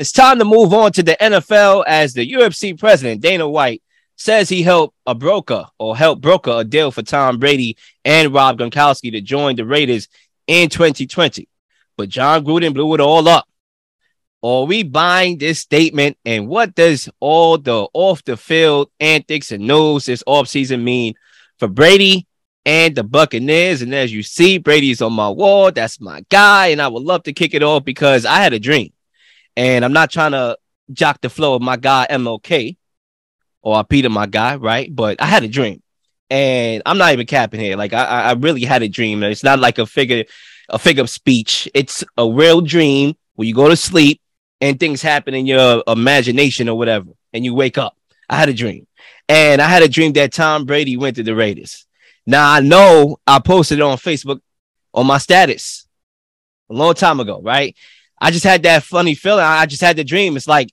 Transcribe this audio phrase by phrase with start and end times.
[0.00, 3.82] It's time to move on to the NFL as the UFC president, Dana White,
[4.16, 8.58] says he helped a broker or helped broker a deal for Tom Brady and Rob
[8.58, 10.08] Gronkowski to join the Raiders
[10.46, 11.46] in 2020.
[11.98, 13.46] But Jon Gruden blew it all up.
[14.42, 16.16] Are we buying this statement?
[16.24, 21.12] And what does all the off the field antics and news this offseason mean
[21.58, 22.26] for Brady
[22.64, 23.82] and the Buccaneers?
[23.82, 25.70] And as you see, Brady's on my wall.
[25.70, 26.68] That's my guy.
[26.68, 28.94] And I would love to kick it off because I had a dream.
[29.56, 30.56] And I'm not trying to
[30.92, 32.76] jock the flow of my guy MLK
[33.62, 34.94] or Peter, my guy, right?
[34.94, 35.82] But I had a dream.
[36.30, 37.76] And I'm not even capping here.
[37.76, 39.22] Like I, I really had a dream.
[39.22, 40.24] It's not like a figure,
[40.68, 41.68] a figure of speech.
[41.74, 44.20] It's a real dream where you go to sleep
[44.60, 47.96] and things happen in your imagination or whatever, and you wake up.
[48.28, 48.86] I had a dream,
[49.28, 51.86] and I had a dream that Tom Brady went to the Raiders.
[52.26, 54.40] Now I know I posted it on Facebook
[54.92, 55.86] on my status
[56.68, 57.76] a long time ago, right?
[58.20, 59.44] I just had that funny feeling.
[59.44, 60.36] I just had the dream.
[60.36, 60.70] It's like,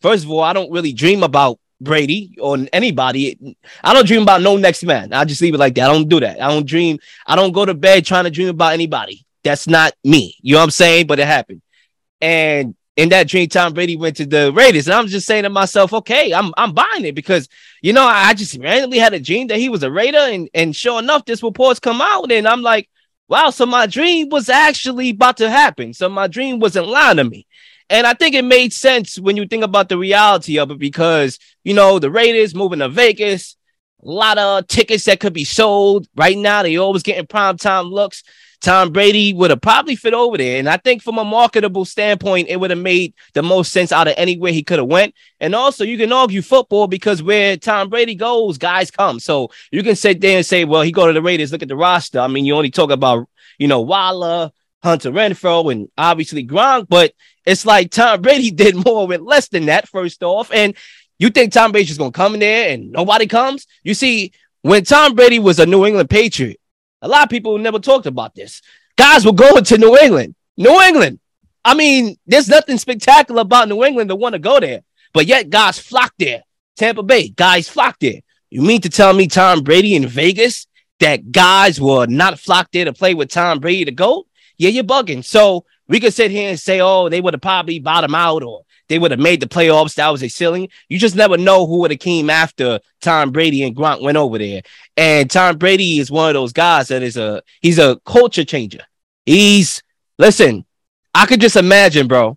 [0.00, 3.56] first of all, I don't really dream about Brady or anybody.
[3.82, 5.12] I don't dream about no next man.
[5.12, 5.90] I just leave it like that.
[5.90, 6.40] I don't do that.
[6.40, 6.98] I don't dream.
[7.26, 9.24] I don't go to bed trying to dream about anybody.
[9.42, 10.36] That's not me.
[10.40, 11.06] You know what I'm saying?
[11.06, 11.62] But it happened.
[12.20, 14.86] And in that dream, Tom Brady went to the Raiders.
[14.86, 17.48] And I'm just saying to myself, okay, I'm I'm buying it because
[17.84, 20.74] you know, I just randomly had a dream that he was a Raider, and, and
[20.74, 22.88] sure enough, this reports come out, and I'm like,
[23.28, 25.94] wow, so my dream was actually about to happen.
[25.94, 27.46] So my dream wasn't lying to me.
[27.90, 31.38] And I think it made sense when you think about the reality of it because,
[31.64, 33.56] you know, the Raiders moving to Vegas,
[34.02, 36.62] a lot of tickets that could be sold right now.
[36.62, 38.22] They always getting prime time looks.
[38.64, 40.58] Tom Brady would have probably fit over there.
[40.58, 44.08] And I think from a marketable standpoint, it would have made the most sense out
[44.08, 45.14] of anywhere he could have went.
[45.38, 49.20] And also you can argue football because where Tom Brady goes, guys come.
[49.20, 51.68] So you can sit there and say, well, he go to the Raiders, look at
[51.68, 52.20] the roster.
[52.20, 54.50] I mean, you only talk about, you know, Waller,
[54.82, 57.12] Hunter Renfrow, and obviously Gronk, but
[57.44, 60.50] it's like Tom Brady did more with less than that, first off.
[60.50, 60.74] And
[61.18, 63.66] you think Tom Brady's gonna come in there and nobody comes?
[63.82, 64.32] You see,
[64.62, 66.58] when Tom Brady was a New England Patriot,
[67.04, 68.62] a lot of people never talked about this.
[68.96, 70.34] Guys were going to New England.
[70.56, 71.20] New England.
[71.62, 74.80] I mean, there's nothing spectacular about New England to want to go there,
[75.12, 76.42] but yet guys flock there.
[76.76, 78.20] Tampa Bay, guys flock there.
[78.48, 80.66] You mean to tell me Tom Brady in Vegas
[81.00, 84.26] that guys were not flocked there to play with Tom Brady to go?
[84.56, 85.24] Yeah, you're bugging.
[85.24, 88.62] So we could sit here and say, oh, they would have probably bottomed out or
[88.88, 89.94] they would have made the playoffs.
[89.94, 90.68] That was a ceiling.
[90.88, 94.38] You just never know who would have came after Tom Brady and Gronk went over
[94.38, 94.62] there.
[94.96, 98.82] And Tom Brady is one of those guys that is a he's a culture changer.
[99.26, 99.82] He's
[100.18, 100.64] listen,
[101.14, 102.36] I could just imagine, bro,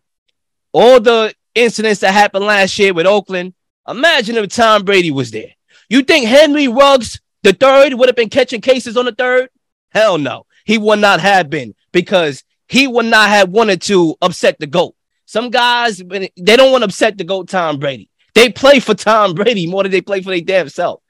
[0.71, 3.53] all the incidents that happened last year with Oakland.
[3.87, 5.53] Imagine if Tom Brady was there.
[5.89, 9.49] You think Henry Ruggs the third would have been catching cases on the third?
[9.91, 10.45] Hell no.
[10.65, 14.95] He would not have been because he would not have wanted to upset the GOAT.
[15.27, 18.09] Some guys, they don't want to upset the GOAT Tom Brady.
[18.33, 21.01] They play for Tom Brady more than they play for their damn self.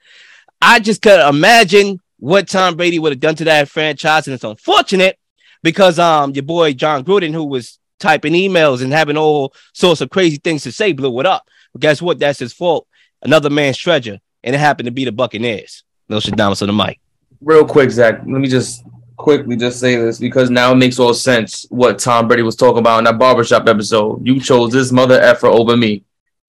[0.59, 4.27] I just could imagine what Tom Brady would have done to that franchise.
[4.27, 5.19] And it's unfortunate
[5.61, 10.09] because um your boy Jon Gruden, who was typing emails and having all sorts of
[10.09, 11.47] crazy things to say, blew it up.
[11.73, 12.17] But guess what?
[12.17, 12.88] That's his fault.
[13.22, 14.19] Another man's treasure.
[14.44, 15.83] And it happened to be the Buccaneers.
[16.09, 17.00] Nostradamus on the mic.
[17.39, 18.19] Real quick, Zach.
[18.19, 18.83] Let me just
[19.17, 22.79] quickly just say this because now it makes all sense what Tom Brady was talking
[22.79, 24.25] about in that barbershop episode.
[24.25, 26.03] You chose this mother effer over me.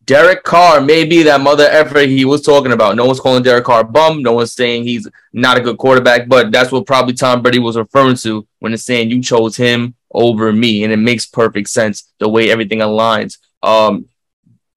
[0.05, 2.97] Derek Carr may be that mother effer he was talking about.
[2.97, 4.23] No one's calling Derek Carr bum.
[4.23, 7.77] No one's saying he's not a good quarterback, but that's what probably Tom Brady was
[7.77, 10.85] referring to when it's saying you chose him over me.
[10.85, 13.37] And it makes perfect sense the way everything aligns.
[13.63, 14.07] Um,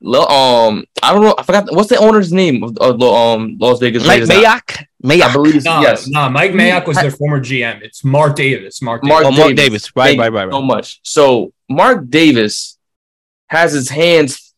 [0.03, 1.35] um, I don't know.
[1.37, 4.05] I forgot what's the owner's name of, of um Las Vegas.
[4.05, 4.85] Mike Mayock.
[5.03, 5.21] Mayock.
[5.21, 6.07] I believe no, yes.
[6.07, 7.81] No, Mike Mayock was their former GM.
[7.81, 8.81] It's Mark Davis.
[8.81, 9.03] Mark.
[9.03, 9.37] Mark, Davis.
[9.37, 9.95] Oh, Mark Davis.
[9.95, 10.53] Right, right, right, right.
[10.53, 10.99] So much.
[11.03, 12.77] So Mark Davis
[13.47, 14.50] has his hands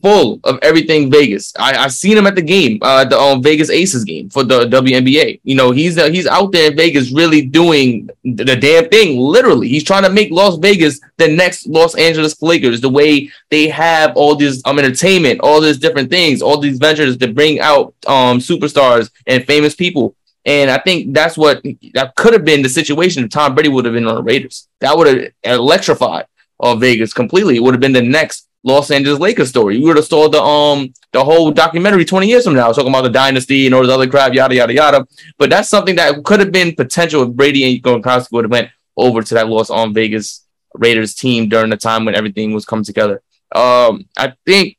[0.00, 1.52] full of everything Vegas.
[1.58, 4.66] I I seen him at the game, uh, the um, Vegas Aces game for the
[4.66, 5.40] WNBA.
[5.44, 9.18] You know, he's uh, he's out there in Vegas, really doing the, the damn thing.
[9.18, 12.80] Literally, he's trying to make Las Vegas the next Los Angeles Lakers.
[12.80, 17.16] The way they have all this um entertainment, all these different things, all these ventures
[17.18, 20.16] to bring out um superstars and famous people.
[20.44, 21.62] And I think that's what
[21.94, 24.68] that could have been the situation if Tom Brady would have been on the Raiders.
[24.80, 26.26] That would have electrified
[26.58, 27.56] uh, Vegas completely.
[27.56, 29.76] It would have been the next Los Angeles Lakers story.
[29.76, 33.02] You would have saw the um the whole documentary 20 years from now, talking about
[33.02, 35.06] the dynasty and all this other crap, yada yada yada.
[35.38, 38.70] But that's something that could have been potential if Brady and Gronkowski would have went
[38.96, 42.84] over to that Los on Vegas Raiders team during the time when everything was coming
[42.84, 43.22] together.
[43.54, 44.78] Um, I think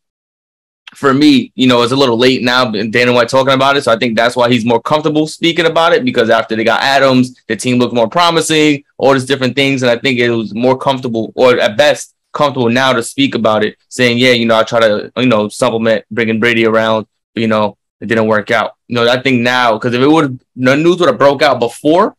[0.96, 3.84] for me, you know, it's a little late now, but Dana White talking about it.
[3.84, 6.82] So I think that's why he's more comfortable speaking about it because after they got
[6.82, 9.82] Adams, the team looked more promising, all these different things.
[9.82, 13.64] And I think it was more comfortable, or at best, comfortable now to speak about
[13.64, 17.48] it, saying, "Yeah, you know, I try to, you know, supplement bringing Brady around, you
[17.48, 20.76] know, it didn't work out." You know, I think now because if it would, the
[20.76, 22.16] news would have broke out before,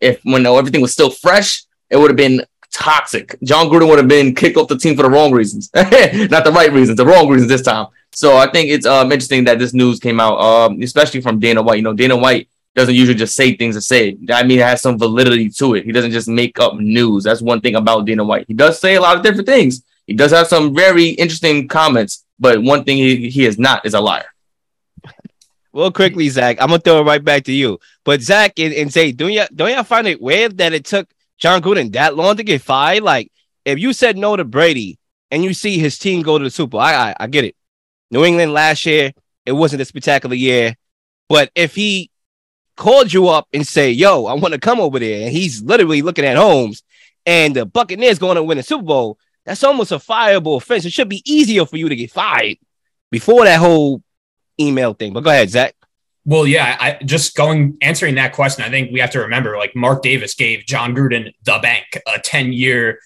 [0.00, 3.36] if when everything was still fresh, it would have been toxic.
[3.42, 6.52] Jon Gruden would have been kicked off the team for the wrong reasons, not the
[6.54, 7.86] right reasons, the wrong reasons this time.
[8.12, 11.62] So I think it's um, interesting that this news came out, um, especially from Dana
[11.62, 11.76] White.
[11.76, 14.16] You know, Dana White doesn't usually just say things to say.
[14.30, 15.84] I mean, it has some validity to it.
[15.84, 17.24] He doesn't just make up news.
[17.24, 18.46] That's one thing about Dana White.
[18.46, 19.82] He does say a lot of different things.
[20.06, 23.94] He does have some very interesting comments, but one thing he, he is not is
[23.94, 24.26] a liar.
[25.72, 27.78] Well, quickly, Zach, I'm gonna throw it right back to you.
[28.04, 31.08] But Zach and, and say, don't you don't y'all find it weird that it took
[31.36, 33.02] Jon Gruden that long to get fired?
[33.02, 33.30] Like,
[33.64, 34.98] if you said no to Brady
[35.30, 37.54] and you see his team go to the Super I, I, I get it.
[38.10, 39.12] New England last year,
[39.44, 40.74] it wasn't a spectacular year.
[41.28, 42.10] But if he
[42.78, 46.00] called you up and say, "Yo, I want to come over there," and he's literally
[46.00, 46.82] looking at Holmes,
[47.26, 50.86] and the Buccaneers going to win the Super Bowl, that's almost a fireable offense.
[50.86, 52.56] It should be easier for you to get fired
[53.10, 54.02] before that whole
[54.58, 55.12] email thing.
[55.12, 55.74] But go ahead, Zach.
[56.24, 58.64] Well, yeah, I just going answering that question.
[58.64, 62.18] I think we have to remember, like Mark Davis gave Jon Gruden the bank a
[62.20, 63.00] ten year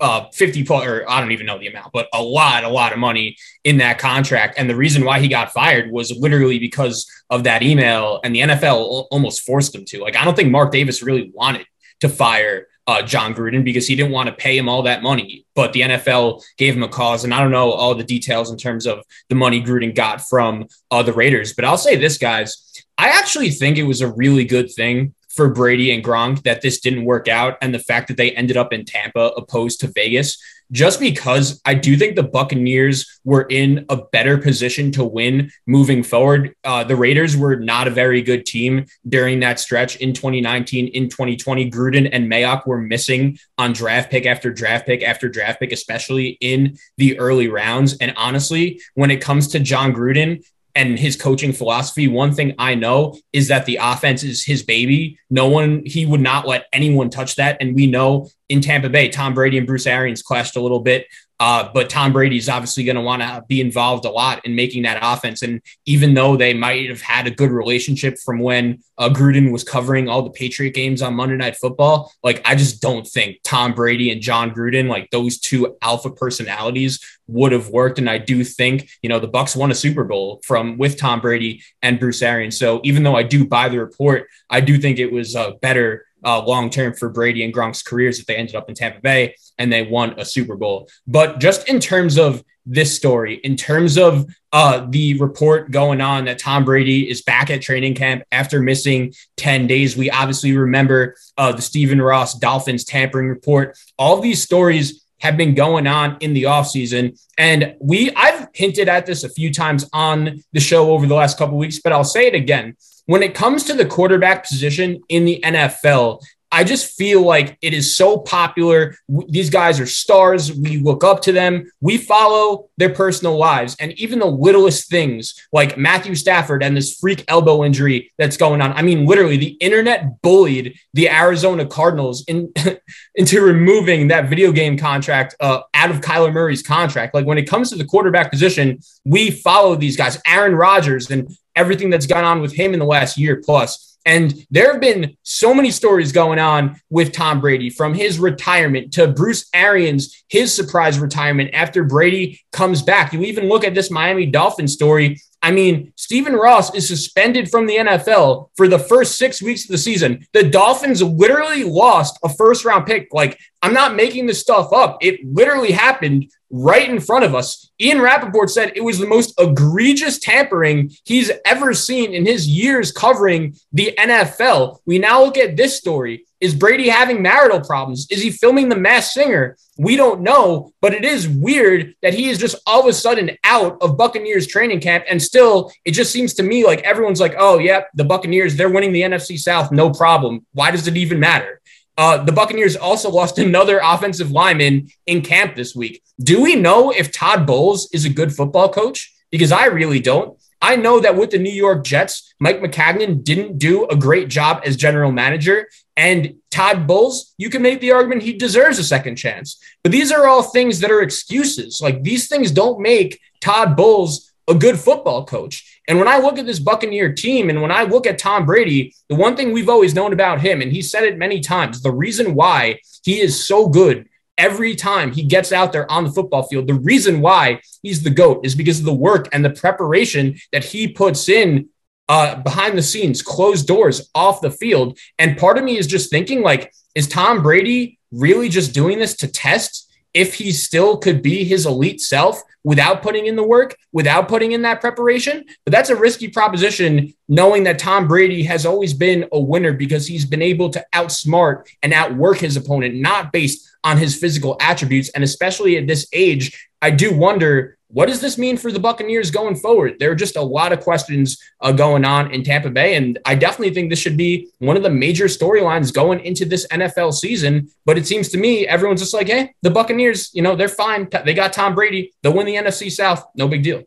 [0.00, 2.92] uh 50 plus or I don't even know the amount, but a lot, a lot
[2.92, 4.58] of money in that contract.
[4.58, 8.40] And the reason why he got fired was literally because of that email, and the
[8.40, 10.00] NFL almost forced him to.
[10.00, 11.66] Like, I don't think Mark Davis really wanted
[12.00, 15.44] to fire uh, Jon Gruden because he didn't want to pay him all that money.
[15.54, 18.56] But the NFL gave him a cause, and I don't know all the details in
[18.56, 21.52] terms of the money Gruden got from uh, the Raiders.
[21.52, 22.82] But I'll say this, guys.
[22.96, 26.80] I actually think it was a really good thing for Brady and Gronk that this
[26.80, 30.36] didn't work out and the fact that they ended up in Tampa opposed to Vegas
[30.72, 36.02] just because I do think the Buccaneers were in a better position to win moving
[36.02, 36.54] forward.
[36.64, 40.88] Uh, the Raiders were not a very good team during that stretch in 2019.
[40.88, 45.60] In 2020, Gruden and Mayock were missing on draft pick after draft pick after draft
[45.60, 47.96] pick, especially in the early rounds.
[47.98, 50.44] And honestly, when it comes to Jon Gruden,
[50.78, 55.18] and his coaching philosophy, one thing I know is that the offense is his baby.
[55.28, 57.56] No one, he would not let anyone touch that.
[57.60, 61.08] And we know in Tampa Bay, Tom Brady and Bruce Arians clashed a little bit
[61.40, 64.56] uh, but Tom Brady is obviously going to want to be involved a lot in
[64.56, 65.42] making that offense.
[65.42, 69.62] And even though they might have had a good relationship from when uh, Gruden was
[69.62, 73.72] covering all the Patriot games on Monday Night Football, like I just don't think Tom
[73.72, 76.98] Brady and Jon Gruden, like those two alpha personalities,
[77.28, 77.98] would have worked.
[77.98, 81.20] And I do think you know the Bucs won a Super Bowl from with Tom
[81.20, 82.58] Brady and Bruce Arians.
[82.58, 86.07] So even though I do buy the report, I do think it was uh, better
[86.24, 89.34] uh, long term for Brady and Gronk's careers if they ended up in Tampa Bay
[89.58, 90.88] and they won a Super Bowl.
[91.06, 96.26] But just in terms of this story, in terms of uh, the report going on
[96.26, 101.16] that Tom Brady is back at training camp after missing 10 days, we obviously remember
[101.36, 103.78] uh, the Stephen Ross Dolphins tampering report.
[103.98, 107.18] All these stories have been going on in the offseason.
[107.36, 111.38] And we I've hinted at this a few times on the show over the last
[111.38, 112.76] couple weeks, but I'll say it again
[113.08, 117.74] when it comes to the quarterback position in the NFL, I just feel like it
[117.74, 118.96] is so popular.
[119.28, 120.52] These guys are stars.
[120.52, 121.70] We look up to them.
[121.80, 123.76] We follow their personal lives.
[123.78, 128.62] And even the littlest things like Matthew Stafford and this freak elbow injury that's going
[128.62, 128.72] on.
[128.72, 132.52] I mean, literally, the internet bullied the Arizona Cardinals in,
[133.14, 137.14] into removing that video game contract uh, out of Kyler Murray's contract.
[137.14, 140.18] Like when it comes to the quarterback position, we follow these guys.
[140.26, 143.97] Aaron Rodgers and everything that's gone on with him in the last year plus.
[144.08, 148.90] And there have been so many stories going on with Tom Brady from his retirement
[148.94, 153.12] to Bruce Arians, his surprise retirement after Brady comes back.
[153.12, 155.20] You even look at this Miami Dolphins story.
[155.42, 159.72] I mean, Stephen Ross is suspended from the NFL for the first six weeks of
[159.72, 160.26] the season.
[160.32, 163.08] The Dolphins literally lost a first round pick.
[163.12, 164.96] Like, I'm not making this stuff up.
[165.02, 167.70] It literally happened right in front of us.
[167.80, 172.92] Ian Rapoport said it was the most egregious tampering he's ever seen in his years
[172.92, 174.78] covering the NFL.
[174.86, 176.24] We now look at this story.
[176.40, 178.06] Is Brady having marital problems?
[178.10, 179.56] Is he filming The Masked Singer?
[179.76, 183.36] We don't know, but it is weird that he is just all of a sudden
[183.42, 185.04] out of Buccaneers training camp.
[185.10, 188.70] And still, it just seems to me like everyone's like, oh, yep, the Buccaneers, they're
[188.70, 190.46] winning the NFC South, no problem.
[190.52, 191.60] Why does it even matter?
[191.98, 196.00] Uh, the Buccaneers also lost another offensive lineman in camp this week.
[196.20, 199.12] Do we know if Todd Bowles is a good football coach?
[199.32, 200.38] Because I really don't.
[200.62, 204.62] I know that with the New York Jets, Mike Maccagnan didn't do a great job
[204.64, 205.68] as general manager.
[205.96, 209.60] And Todd Bowles, you can make the argument he deserves a second chance.
[209.82, 211.80] But these are all things that are excuses.
[211.82, 215.80] Like these things don't make Todd Bowles a good football coach.
[215.88, 218.94] And when I look at this Buccaneer team and when I look at Tom Brady,
[219.08, 221.92] the one thing we've always known about him, and he said it many times, the
[221.92, 226.44] reason why he is so good every time he gets out there on the football
[226.44, 226.66] field.
[226.66, 230.64] The reason why he's the GOAT is because of the work and the preparation that
[230.64, 231.68] he puts in
[232.08, 234.98] uh, behind the scenes, closed doors off the field.
[235.18, 239.16] And part of me is just thinking, like, is Tom Brady really just doing this
[239.16, 243.76] to test if he still could be his elite self without putting in the work,
[243.92, 245.44] without putting in that preparation?
[245.64, 250.06] But that's a risky proposition, knowing that Tom Brady has always been a winner because
[250.06, 255.08] he's been able to outsmart and outwork his opponent, not based on his physical attributes.
[255.10, 259.30] And especially at this age, I do wonder what does this mean for the Buccaneers
[259.30, 259.96] going forward?
[259.98, 262.96] There are just a lot of questions uh, going on in Tampa Bay.
[262.96, 266.66] And I definitely think this should be one of the major storylines going into this
[266.68, 267.70] NFL season.
[267.86, 271.08] But it seems to me, everyone's just like, hey, the Buccaneers, you know, they're fine.
[271.24, 272.12] They got Tom Brady.
[272.22, 273.24] They'll win the NFC South.
[273.34, 273.84] No big deal.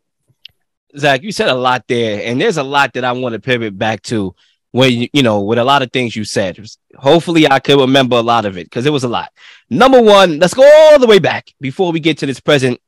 [0.98, 2.26] Zach, you said a lot there.
[2.26, 4.34] And there's a lot that I want to pivot back to
[4.72, 6.58] when you, you know, with a lot of things you said.
[6.96, 9.32] Hopefully, I could remember a lot of it because it was a lot.
[9.70, 12.80] Number one, let's go all the way back before we get to this present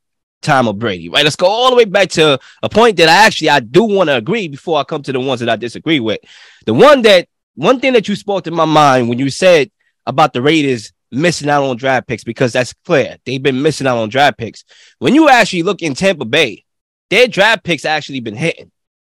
[0.45, 1.25] time of Brady, right?
[1.25, 4.09] Let's go all the way back to a point that I actually I do want
[4.09, 6.21] to agree before I come to the ones that I disagree with.
[6.67, 9.71] The one that one thing that you spoke to my mind when you said
[10.07, 13.17] about the Raiders missing out on draft picks because that's clear.
[13.25, 14.65] They've been missing out on draft picks.
[14.99, 16.65] When you actually look in Tampa Bay,
[17.11, 18.71] their draft picks actually been hitting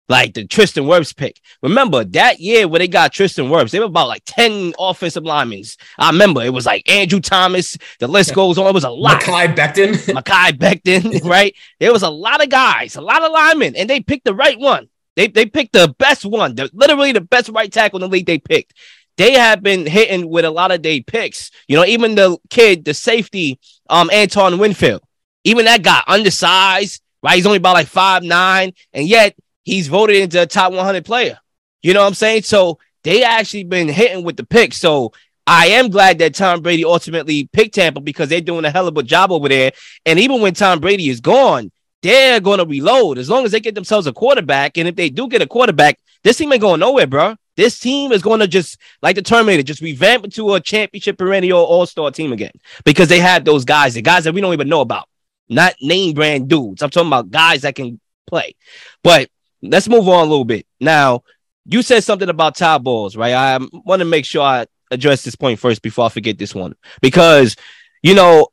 [0.09, 1.39] like the Tristan Wirfs pick.
[1.61, 5.63] Remember that year where they got Tristan Wirfs, they were about like 10 offensive linemen.
[5.97, 8.67] I remember it was like Andrew Thomas, the list goes on.
[8.67, 9.21] It was a lot.
[9.21, 9.93] Mekhi Becton.
[10.23, 11.55] Mekhi Becton, right?
[11.79, 14.59] There was a lot of guys, a lot of linemen, and they picked the right
[14.59, 14.89] one.
[15.15, 18.25] They, they picked the best one, the, literally the best right tackle in the league
[18.25, 18.73] they picked.
[19.17, 21.51] They have been hitting with a lot of their picks.
[21.67, 25.01] You know, even the kid, the safety, um, Antoine Winfield,
[25.43, 27.35] even that guy undersized, right?
[27.35, 29.35] He's only about like five nine, and yet
[29.69, 31.39] he's voted into a top 100 player.
[31.81, 32.43] You know what I'm saying?
[32.43, 34.73] So they actually been hitting with the pick.
[34.73, 35.13] So
[35.47, 38.97] I am glad that Tom Brady ultimately picked Tampa because they're doing a hell of
[38.97, 39.71] a job over there.
[40.05, 41.71] And even when Tom Brady is gone,
[42.01, 44.77] they're going to reload as long as they get themselves a quarterback.
[44.77, 47.35] And if they do get a quarterback, this team ain't going nowhere, bro.
[47.55, 51.59] This team is going to just like the Terminator, just revamp into a championship perennial
[51.59, 52.53] all star team again
[52.85, 55.09] because they have those guys, the guys that we don't even know about,
[55.49, 56.81] not name brand dudes.
[56.81, 58.55] I'm talking about guys that can play.
[59.03, 59.29] But
[59.61, 60.65] let's move on a little bit.
[60.79, 61.23] Now,
[61.65, 63.33] you said something about Todd Bowles, right?
[63.33, 66.75] I want to make sure I address this point first before I forget this one
[67.01, 67.55] because,
[68.01, 68.47] you know,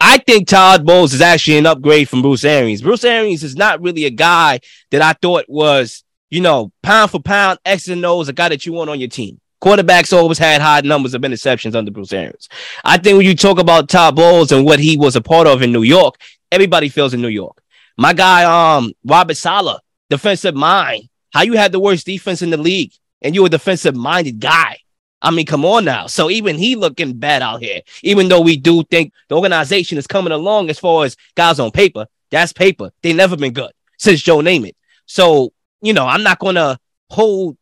[0.00, 2.82] I think Todd Bowles is actually an upgrade from Bruce Arians.
[2.82, 7.20] Bruce Arians is not really a guy that I thought was, you know, pound for
[7.20, 9.40] pound, X and O's, a guy that you want on your team.
[9.62, 12.48] Quarterbacks always had high numbers of interceptions under Bruce Arians.
[12.84, 15.62] I think when you talk about Todd Bowles and what he was a part of
[15.62, 16.16] in New York,
[16.50, 17.62] everybody feels in New York.
[17.96, 18.42] My guy,
[18.76, 19.78] um, Robert Saleh,
[20.12, 21.08] defensive mind.
[21.32, 22.92] How you had the worst defense in the league
[23.22, 24.78] and you're a defensive minded guy.
[25.22, 26.06] I mean, come on now.
[26.06, 30.06] So even he looking bad out here, even though we do think the organization is
[30.06, 32.06] coming along as far as guys on paper.
[32.30, 32.90] That's paper.
[33.02, 34.74] They never been good since Joe Namath.
[35.06, 36.78] So, you know, I'm not going to
[37.08, 37.56] hold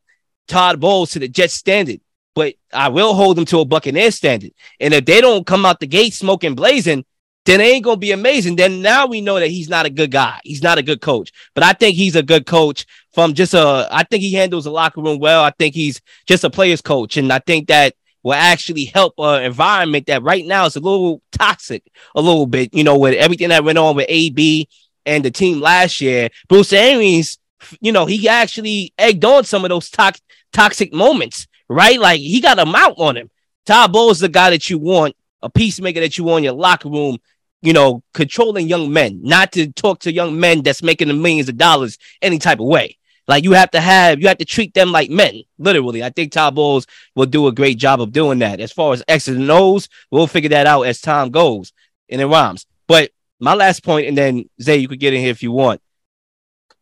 [0.49, 2.00] Todd Bowles to the Jet standard,
[2.35, 4.52] but I will hold them to a Buccaneer standard.
[4.80, 7.04] And if they don't come out the gate smoking blazing,
[7.47, 8.56] then it ain't gonna be amazing.
[8.56, 10.40] Then now we know that he's not a good guy.
[10.44, 11.32] He's not a good coach.
[11.54, 14.70] But I think he's a good coach from just a I think he handles the
[14.70, 15.42] locker room well.
[15.42, 17.16] I think he's just a player's coach.
[17.16, 21.23] And I think that will actually help an environment that right now is a little
[21.32, 21.82] toxic,
[22.14, 24.68] a little bit, you know, with everything that went on with AB
[25.06, 26.28] and the team last year.
[26.49, 27.38] Bruce Arians,
[27.80, 30.20] you know, he actually egged on some of those to-
[30.52, 31.99] toxic moments, right?
[31.99, 33.30] Like he got a mount on him.
[33.64, 36.52] Todd Bowles is the guy that you want a peacemaker that you want in your
[36.54, 37.18] locker room,
[37.62, 41.49] you know, controlling young men, not to talk to young men that's making the millions
[41.49, 42.97] of dollars any type of way.
[43.28, 46.02] Like you have to have, you have to treat them like men, literally.
[46.02, 48.61] I think Todd Bowles will do a great job of doing that.
[48.61, 51.73] As far as X's and O's, we'll figure that out as time goes
[52.09, 52.66] and it rhymes.
[52.88, 55.80] But my last point, and then Zay, you could get in here if you want.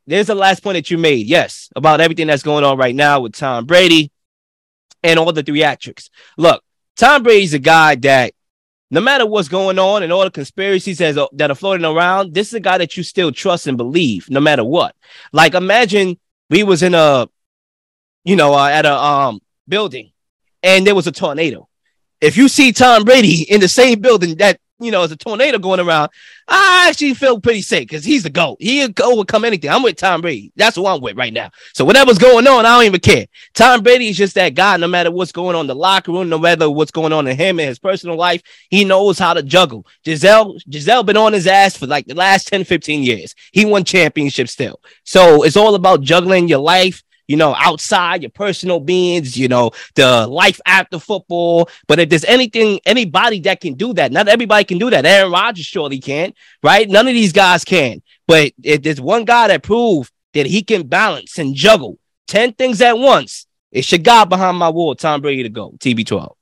[0.06, 3.20] There's the last point that you made, yes, about everything that's going on right now
[3.20, 4.10] with Tom Brady
[5.02, 6.08] and all the theatrics.
[6.38, 6.62] Look,
[6.96, 8.32] Tom Brady's a guy that
[8.90, 12.54] no matter what's going on and all the conspiracies that are, floating around, this is
[12.54, 14.95] a guy that you still trust and believe no matter what.
[15.33, 16.18] Like imagine
[16.49, 17.28] we was in a,
[18.25, 20.12] you know, uh, at a um building
[20.62, 21.68] and there was a tornado.
[22.21, 25.58] If you see Tom Brady in the same building that you know, as a tornado
[25.58, 26.11] going around,
[26.47, 28.58] I actually feel pretty safe because he's the GOAT.
[28.61, 29.70] He'll overcome anything.
[29.70, 30.52] I'm with Tom Brady.
[30.56, 31.50] That's who I'm with right now.
[31.75, 33.26] So whatever's going on, I don't even care.
[33.54, 36.28] Tom Brady is just that guy, no matter what's going on in the locker room,
[36.28, 39.42] no matter what's going on in him and his personal life, he knows how to
[39.42, 39.85] juggle.
[40.04, 43.35] Gisele, Gisele been on his ass for like the last 10, 15 years.
[43.52, 44.80] He won championships still.
[45.04, 49.70] So it's all about juggling your life you know, outside your personal beings, you know,
[49.94, 51.68] the life after football.
[51.87, 55.06] But if there's anything, anybody that can do that, not everybody can do that.
[55.06, 56.88] Aaron Rodgers surely can't, right?
[56.88, 58.02] None of these guys can.
[58.26, 62.80] But if there's one guy that proved that he can balance and juggle 10 things
[62.80, 66.35] at once, it's your guy behind my wall, Tom Brady to go, TB12.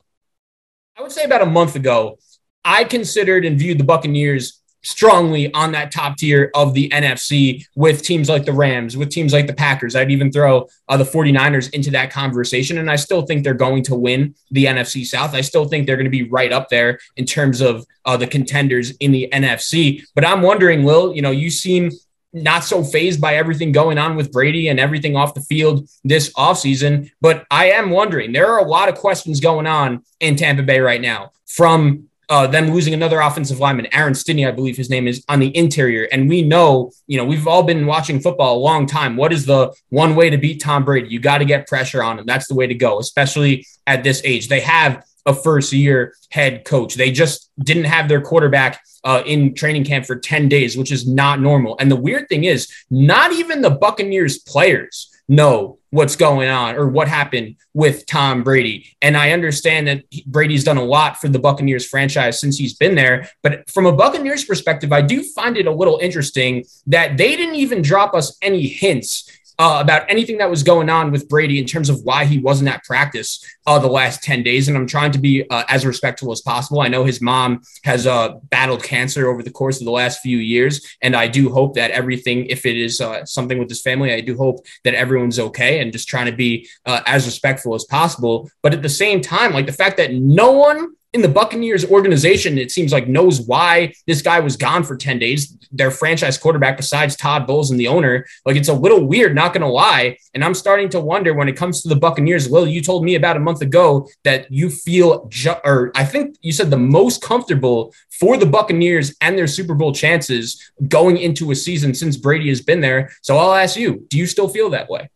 [0.97, 2.19] I would say about a month ago,
[2.64, 8.02] I considered and viewed the Buccaneers strongly on that top tier of the NFC with
[8.02, 9.97] teams like the Rams, with teams like the Packers.
[9.97, 12.78] I'd even throw uh, the 49ers into that conversation.
[12.78, 15.35] And I still think they're going to win the NFC South.
[15.35, 18.28] I still think they're going to be right up there in terms of uh, the
[18.28, 20.02] contenders in the NFC.
[20.14, 21.90] But I'm wondering, Will, you know, you seem
[22.33, 26.33] not so phased by everything going on with Brady and everything off the field this
[26.35, 27.11] offseason.
[27.21, 30.78] But I am wondering, there are a lot of questions going on in Tampa Bay
[30.78, 35.06] right now from uh, them losing another offensive lineman, Aaron Stinnie, I believe his name
[35.06, 36.09] is, on the interior.
[36.11, 39.16] And we know, you know, we've all been watching football a long time.
[39.16, 41.09] What is the one way to beat Tom Brady?
[41.09, 42.26] You got to get pressure on him.
[42.26, 44.49] That's the way to go, especially at this age.
[44.49, 46.95] They have a first year head coach.
[46.95, 51.06] They just didn't have their quarterback uh, in training camp for 10 days, which is
[51.06, 51.76] not normal.
[51.78, 56.88] And the weird thing is, not even the Buccaneers players know what's going on or
[56.88, 58.97] what happened with Tom Brady.
[59.00, 62.95] And I understand that Brady's done a lot for the Buccaneers franchise since he's been
[62.95, 63.30] there.
[63.42, 67.54] But from a Buccaneers perspective, I do find it a little interesting that they didn't
[67.54, 71.67] even drop us any hints uh, about anything that was going on with Brady in
[71.67, 74.69] terms of why he wasn't at practice uh, the last 10 days.
[74.69, 76.81] And I'm trying to be uh, as respectful as possible.
[76.81, 80.39] I know his mom has uh, battled cancer over the course of the last few
[80.39, 80.87] years.
[81.03, 84.21] And I do hope that everything, if it is uh, something with his family, I
[84.21, 88.51] do hope that everyone's okay and just trying to be uh, as respectful as possible.
[88.63, 92.58] But at the same time, like the fact that no one in the Buccaneers organization,
[92.58, 95.56] it seems like knows why this guy was gone for 10 days.
[95.73, 99.54] Their franchise quarterback, besides Todd Bowles and the owner, like it's a little weird, not
[99.54, 100.18] going to lie.
[100.35, 102.50] And I'm starting to wonder when it comes to the Buccaneers.
[102.50, 106.37] Will, you told me about a month ago that you feel, ju- or I think
[106.42, 111.50] you said the most comfortable for the Buccaneers and their Super Bowl chances going into
[111.50, 113.11] a season since Brady has been there.
[113.23, 115.08] So I'll ask you, do you still feel that way?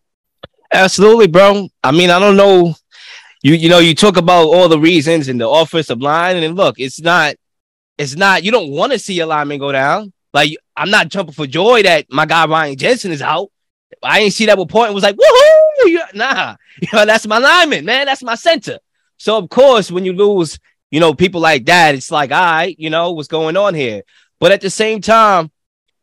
[0.72, 1.68] Absolutely, bro.
[1.84, 2.74] I mean, I don't know
[3.42, 6.78] you you know you talk about all the reasons and the offensive line, and look,
[6.78, 7.36] it's not
[7.96, 10.12] it's not you don't want to see a lineman go down.
[10.32, 13.50] Like I'm not jumping for joy that my guy Ryan Jensen is out.
[14.02, 15.56] I ain't see that report and was like, woohoo!
[16.14, 18.06] Nah, you know that's my lineman, man.
[18.06, 18.78] That's my center.
[19.16, 20.58] So of course, when you lose,
[20.90, 24.02] you know people like that, it's like, all right, you know what's going on here.
[24.38, 25.50] But at the same time,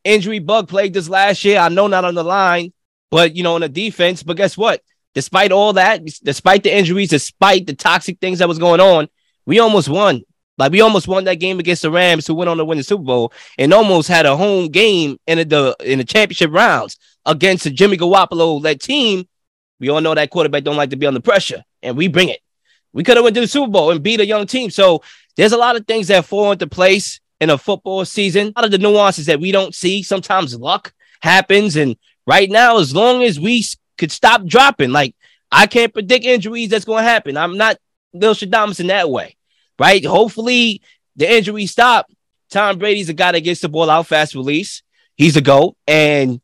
[0.04, 1.60] injury bug plagued us last year.
[1.60, 2.73] I know not on the line,
[3.12, 4.23] but you know on the defense.
[4.23, 4.82] But guess what?
[5.17, 9.10] Despite all that, despite the injuries, despite the toxic things that was going on,
[9.47, 10.21] we almost won.
[10.60, 12.84] Like we almost won that game against the Rams, who went on to win the
[12.84, 17.63] Super Bowl, and almost had a home game in the in the championship rounds against
[17.63, 19.27] the Jimmy Garoppolo led team.
[19.80, 22.41] We all know that quarterback don't like to be under pressure, and we bring it.
[22.93, 24.69] We could have went to the Super Bowl and beat a young team.
[24.69, 25.01] So
[25.36, 28.53] there's a lot of things that fall into place in a football season.
[28.56, 30.03] A lot of the nuances that we don't see.
[30.03, 31.95] Sometimes luck happens, and
[32.27, 33.63] right now, as long as we
[33.97, 34.91] could stop dropping.
[34.91, 35.15] Like
[35.51, 37.38] I can't predict injuries that's going to happen.
[37.38, 37.77] I'm not
[38.13, 39.36] Lil Shadamas in that way,
[39.79, 40.03] right?
[40.05, 40.81] Hopefully
[41.15, 42.12] the injuries stop.
[42.49, 44.83] Tom Brady's a guy that gets the ball out fast release.
[45.15, 45.75] He's a GOAT.
[45.88, 46.39] And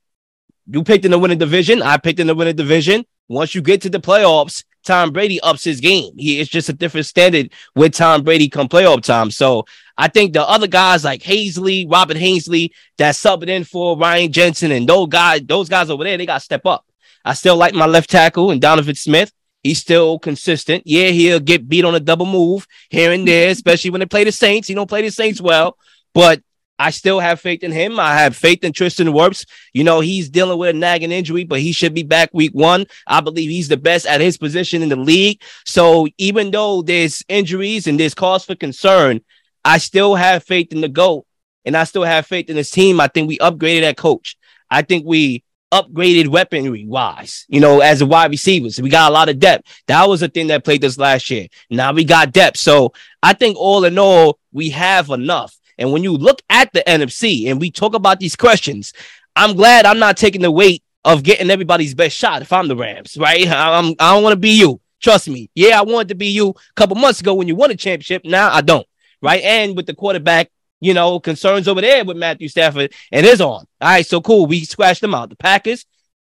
[0.67, 1.81] you picked in the winning division.
[1.81, 3.05] I picked in the winning division.
[3.29, 6.11] Once you get to the playoffs, Tom Brady ups his game.
[6.17, 9.31] He it's just a different standard with Tom Brady come playoff time.
[9.31, 9.65] So
[9.97, 14.71] I think the other guys like Hainsey, Robert Hainsey, that's subbing in for Ryan Jensen,
[14.71, 16.85] and those guys, those guys over there, they got to step up.
[17.25, 19.31] I still like my left tackle and Donovan Smith.
[19.63, 20.83] He's still consistent.
[20.85, 24.25] Yeah, he'll get beat on a double move here and there, especially when they play
[24.25, 24.67] the Saints.
[24.67, 25.77] He don't play the Saints well,
[26.13, 26.41] but
[26.77, 27.97] I still have faith in him.
[27.97, 29.45] I have faith in Tristan Wirfs.
[29.73, 32.87] You know, he's dealing with a nagging injury, but he should be back week one.
[33.07, 35.41] I believe he's the best at his position in the league.
[35.65, 39.21] So even though there's injuries and there's cause for concern,
[39.63, 41.25] I still have faith in the GOAT
[41.63, 42.99] and I still have faith in this team.
[42.99, 44.35] I think we upgraded that coach.
[44.69, 45.42] I think we
[45.73, 48.79] upgraded weaponry wise, you know, as a wide receivers.
[48.79, 49.67] We got a lot of depth.
[49.87, 51.47] That was a thing that played us last year.
[51.71, 52.57] Now we got depth.
[52.57, 55.57] So I think all in all, we have enough.
[55.79, 58.93] And when you look at the NFC and we talk about these questions,
[59.35, 62.75] I'm glad I'm not taking the weight of getting everybody's best shot if I'm the
[62.75, 63.47] Rams, right?
[63.47, 64.79] I'm, I don't want to be you.
[65.01, 65.49] Trust me.
[65.55, 68.23] Yeah, I wanted to be you a couple months ago when you won a championship.
[68.23, 68.87] Now I don't,
[69.21, 69.41] right?
[69.41, 70.51] And with the quarterback
[70.83, 73.49] you know, concerns over there with Matthew Stafford and his on.
[73.49, 74.45] All right, so cool.
[74.45, 75.29] We scratched them out.
[75.29, 75.85] The Packers,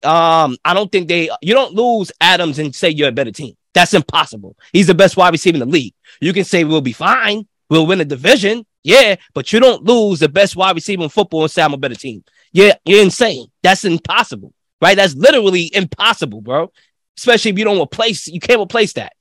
[0.04, 3.56] um, I don't think they you don't lose Adams and say you're a better team.
[3.74, 4.56] That's impossible.
[4.72, 5.94] He's the best wide receiver in the league.
[6.22, 10.20] You can say we'll be fine, we'll win a division, yeah, but you don't lose
[10.20, 12.24] the best wide receiver in football and say I'm a better team.
[12.52, 13.48] Yeah, you're insane.
[13.64, 14.54] That's impossible.
[14.82, 14.96] right?
[14.96, 16.72] That's literally impossible, bro.
[17.18, 19.14] Especially if you don't replace, you can't replace that.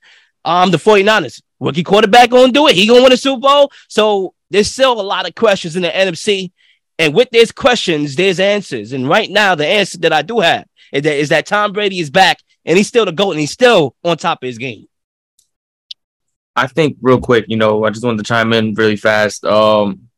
[0.44, 2.74] Um, the 49ers, rookie quarterback gonna do it.
[2.74, 3.70] He gonna win a Super Bowl.
[3.88, 6.52] So there's still a lot of questions in the NFC.
[6.98, 8.92] And with these questions, there's answers.
[8.92, 11.98] And right now, the answer that I do have is that, is that Tom Brady
[11.98, 14.86] is back and he's still the GOAT and he's still on top of his game.
[16.54, 19.44] I think real quick, you know, I just wanted to chime in really fast.
[19.46, 20.08] Um,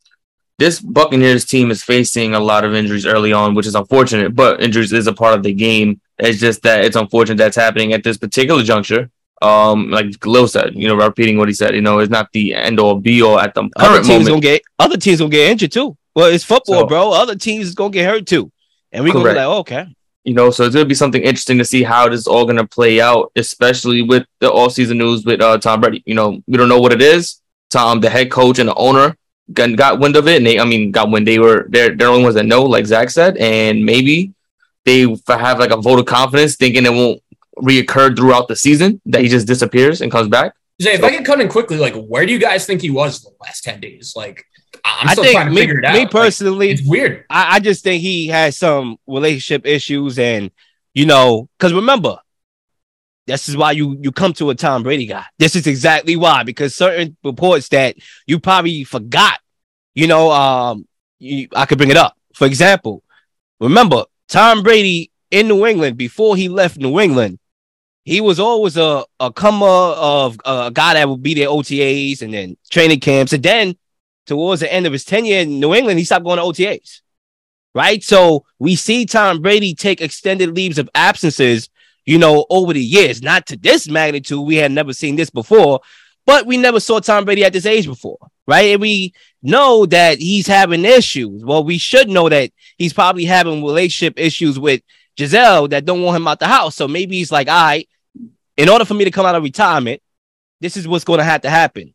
[0.59, 4.61] this Buccaneers team is facing a lot of injuries early on, which is unfortunate, but
[4.61, 6.01] injuries is a part of the game.
[6.19, 9.11] It's just that it's unfortunate that's happening at this particular juncture.
[9.45, 12.55] Um, like Lil said, you know, repeating what he said, you know, it's not the
[12.55, 14.29] end all be all at the current other teams moment.
[14.29, 15.97] gonna get other teams gonna get injured too.
[16.17, 17.13] Well, it's football, So- bro.
[17.13, 18.51] Other teams is gonna get hurt too.
[18.93, 19.49] And we're gonna be Correct.
[19.49, 19.87] like, okay.
[20.25, 22.67] you know, so it's gonna be something interesting to see how this is all gonna
[22.67, 26.03] play out, especially with the all season news with uh, Tom Brady.
[26.07, 27.41] You know, we don't know what it is.
[27.71, 29.17] Tom, the head coach and the owner,
[29.53, 31.97] got, got wind of it, and they, I mean, got when they were they're they're
[31.97, 34.33] the only ones that know, like Zach said, and maybe
[34.85, 37.21] they have like a vote of confidence, thinking it won't
[37.59, 40.55] reoccur throughout the season, that he just disappears and comes back.
[40.83, 43.23] Zay, if I could cut in quickly, like, where do you guys think he was
[43.23, 44.15] the last 10 days?
[44.17, 44.45] Like,
[44.85, 45.93] I- I'm I still think trying to me, figure it out.
[45.95, 47.25] me Like, personally, it's weird.
[47.31, 50.51] I, I just think he has some relationship issues, and
[50.95, 52.19] you know, because remember,
[53.27, 55.25] this is why you you come to a Tom Brady guy.
[55.39, 59.39] This is exactly why, because certain reports that you probably forgot,
[59.95, 60.87] you know, um,
[61.21, 62.17] you, I could bring it up.
[62.35, 63.03] For example,
[63.61, 67.39] remember Tom Brady in New England before he left New England.
[68.05, 72.23] He was always a, a comer of uh, a guy that would be there OTAs
[72.23, 73.33] and then training camps.
[73.33, 73.77] And then
[74.27, 77.01] towards the end of his tenure in New England, he stopped going to OTAs
[77.75, 78.03] right?
[78.03, 81.69] So we see Tom Brady take extended leaves of absences,
[82.07, 84.47] you know, over the years, not to this magnitude.
[84.47, 85.81] We had never seen this before,
[86.25, 88.73] but we never saw Tom Brady at this age before, right?
[88.73, 89.13] And we
[89.43, 91.45] know that he's having issues.
[91.45, 94.83] Well, we should know that he's probably having relationship issues with
[95.17, 96.77] Gisele that don't want him out the house.
[96.77, 97.89] So maybe he's like, all right,
[98.57, 100.03] in order for me to come out of retirement,
[100.61, 101.95] this is what's going to have to happen.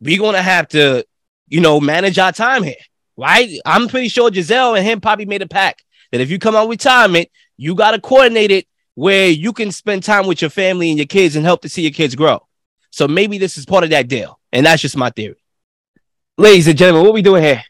[0.00, 1.04] We're going to have to,
[1.48, 2.74] you know, manage our time here
[3.16, 3.58] right?
[3.64, 6.64] I'm pretty sure Gisele and him probably made a pact that if you come out
[6.64, 10.90] of retirement, you got to coordinate it where you can spend time with your family
[10.90, 12.46] and your kids and help to see your kids grow.
[12.90, 14.38] So maybe this is part of that deal.
[14.52, 15.42] And that's just my theory.
[16.38, 17.62] Ladies and gentlemen, what we doing here?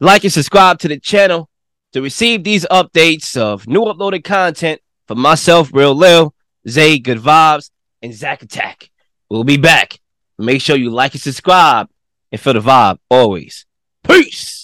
[0.00, 1.48] Like and subscribe to the channel
[1.92, 6.34] to receive these updates of new uploaded content for myself, Real Lil,
[6.68, 7.70] Zay, Good Vibes,
[8.00, 8.90] and Zach Attack.
[9.28, 9.98] We'll be back.
[10.38, 11.88] Make sure you like and subscribe
[12.30, 13.66] and feel the vibe always.
[14.02, 14.61] Peace.